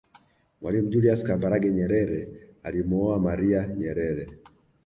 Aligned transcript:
Mwalimu 0.61 0.89
julius 0.93 1.23
Kambarage 1.27 1.69
Nyerere 1.77 2.27
alimuoa 2.63 3.19
maria 3.19 3.67
Nyerere 3.67 4.27